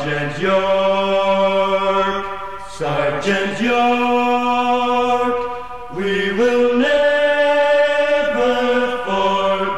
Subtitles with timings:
[0.00, 2.24] Sergeant York,
[2.70, 5.34] Sergeant York,
[5.94, 8.54] we will never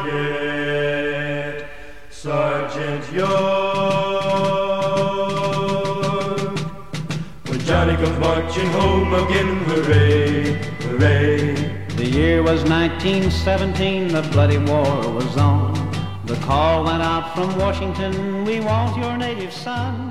[0.07, 1.69] forget
[2.09, 3.33] Sergeant York.
[7.49, 10.53] When Johnny comes marching home again, hooray,
[10.83, 11.55] hooray.
[11.97, 15.73] The year was 1917, the bloody war was on.
[16.33, 20.11] The call went out from Washington, we want your native son.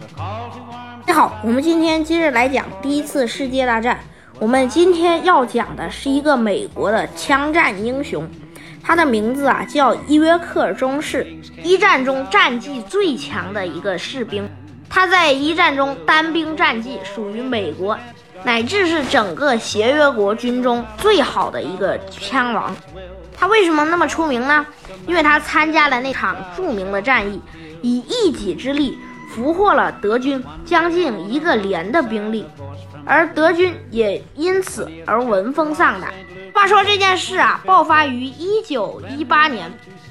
[0.00, 1.06] The call to arms.
[1.06, 4.00] 大家好，我们今天接着来讲第一次世界大战。
[4.40, 8.28] 我们今天要讲的是一个美国的枪战英雄，
[8.82, 11.24] 他的名字啊叫伊约克中士，
[11.62, 14.50] 一战中战绩最强的一个士兵。
[14.90, 17.96] 他在一战中单兵战绩属于美国
[18.42, 22.74] 乃至是整个协约国军中最好的一个枪王。
[23.42, 24.64] 他为什么那么出名呢？
[25.04, 27.42] 因为他参加了那场著名的战役，
[27.82, 28.96] 以一己之力
[29.34, 32.46] 俘获了德军将近一个连的兵力，
[33.04, 36.14] 而德军也因此而闻风丧胆。
[36.54, 39.68] 话说这件事啊，爆发于一九一八年。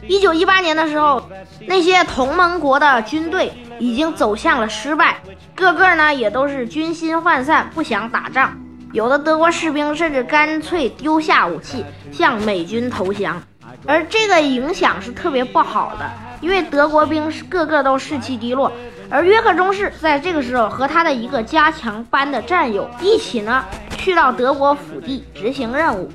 [0.09, 1.29] 一九一八年的时候，
[1.67, 5.21] 那些同盟国的军队已经走向了失败，
[5.55, 8.59] 个个呢也都是军心涣散，不想打仗。
[8.93, 13.41] 有的德国士兵甚至干脆丢下武器向美军投降，
[13.85, 16.11] 而这个影响是特别不好的，
[16.41, 18.71] 因为德国兵个个都士气低落。
[19.09, 23.63] 而约克中士在这个时候和他的一个加强班的战友一起呢，
[23.97, 26.09] 去到德国腹地执行任务。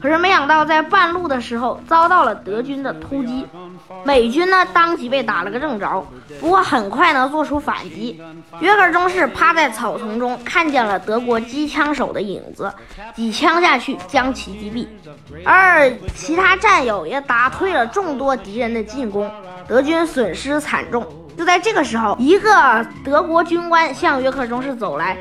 [0.00, 3.46] 可是没想到，在半路的时候遭到了德军的突击，
[4.04, 6.04] 美军呢当即被打了个正着。
[6.40, 8.20] 不过很快呢做出反击，
[8.60, 12.72] 约克中士趴在草丛中看见了德国机枪手的影子，
[13.14, 14.86] 几枪下去将其击毙，
[15.44, 19.30] 而其他战友也打退了众多敌人的进攻，
[19.68, 21.06] 德军损失惨重。
[21.36, 25.16] 就在这个时候，一个德国军官向约克中士走来，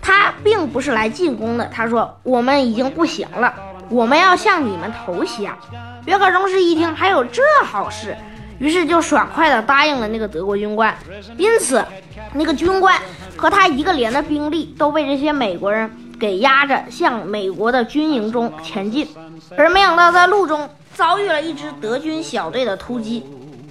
[0.00, 3.52] 他并不是来进攻的，他说：“我们已经不行了。”
[3.88, 5.56] 我们要向你们投降。
[6.06, 8.16] 约克中士一听还有这好事，
[8.58, 10.96] 于是就爽快地答应了那个德国军官。
[11.36, 11.84] 因此，
[12.32, 12.98] 那个军官
[13.36, 19.08] 和他一个连的兵力都被这些美国人给压着向美国的军营中前进。
[19.56, 23.24] 而没想到在路中遭遇了一支德军小队的突击，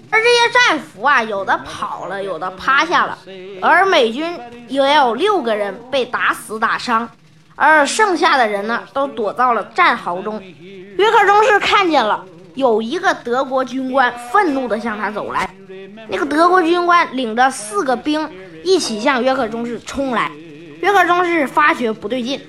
[0.09, 3.17] 而这些战俘啊，有的跑了，有的趴下了，
[3.61, 7.09] 而美军也有六个人被打死打伤。
[7.55, 10.41] 而剩下的人呢，都躲到了战壕中。
[10.97, 15.49] 约克中士看见了，有一个德国军官愤怒地向他走来。
[16.09, 18.29] 那个德国军官领着四个兵
[18.63, 20.31] 一起向约克中士冲来。
[20.81, 22.39] 约克中士发觉不对劲，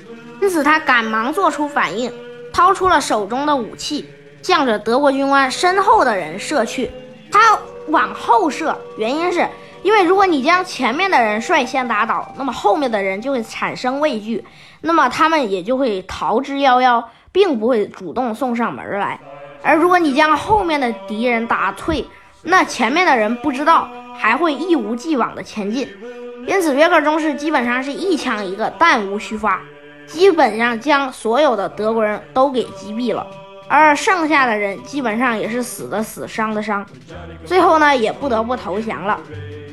[0.43, 2.13] 因此他赶忙做出反应，
[2.53, 4.09] 掏出了手中的武器，
[4.43, 6.91] 向着德国军官身后的人射去。
[7.31, 9.47] 他往后射，原因是
[9.83, 14.45] 因为如果你将前面的人率先打倒，那么后面的人就会产生畏惧。
[14.81, 19.19] 那么他们也就会逃之夭夭，并不会主动送上门来。
[19.63, 22.07] 而如果你将后面的敌人打退，
[22.43, 25.89] 那前面的人不知道，还会一无既往的前进。
[26.47, 29.61] 因此，约克中士基本上是一枪一个，弹无虚发，
[30.07, 33.27] 基本上将所有的德国人都给击毙了。
[33.69, 36.87] 而剩下的人基本上也是死的死，伤的伤，
[37.45, 39.19] 最后呢也不得不投降了。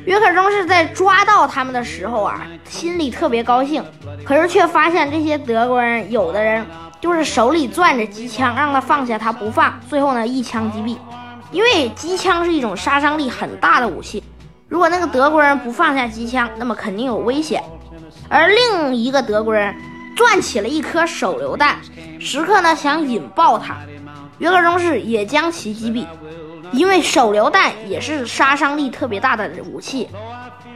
[0.04, 3.82] 约克中士在抓到他们的时候啊，心里特别高兴，
[4.24, 6.64] 可是却发现这些德国人有的人
[7.00, 10.96] 就是手里攥着机枪，让他放下他不放，最后呢一枪击毙。
[11.50, 14.22] 因为机枪是一种杀伤力很大的武器，
[14.68, 17.62] 如果那个德国人不放下机枪，那么肯定有危险。
[18.28, 19.74] 而另一个德国人
[20.16, 21.78] 攥起了一颗手榴弹，
[22.18, 23.76] 时刻呢想引爆它，
[24.38, 26.04] 约克中士也将其击毙。
[26.74, 30.08] 因为手榴弹也是杀伤力特别大的武器，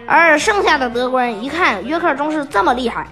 [0.06, 3.06] 而剩下的德国人一看约克中士这么厉害，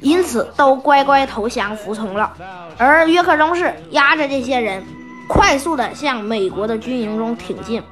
[0.00, 2.32] 因此都乖乖投降服从了。
[2.76, 4.84] 而约克中士压着这些人，
[5.28, 7.82] 快速的向美国的军营中挺进。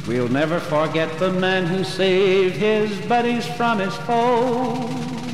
[0.07, 5.28] We'll never forget the man who saved his buddies from his foes.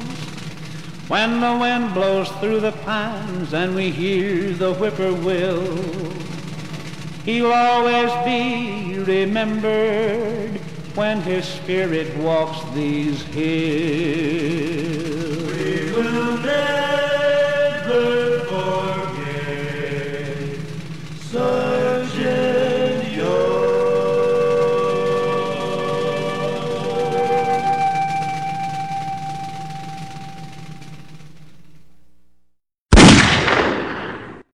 [1.07, 6.12] When the wind blows through the pines and we hear the whippoorwill,
[7.24, 10.60] he'll always be remembered
[10.96, 13.46] when his spirit walks these hills.
[15.52, 17.05] We will never